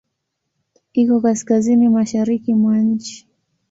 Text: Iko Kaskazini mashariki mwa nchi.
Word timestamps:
Iko 1.01 1.15
Kaskazini 1.23 1.85
mashariki 1.95 2.51
mwa 2.59 2.75
nchi. 2.87 3.15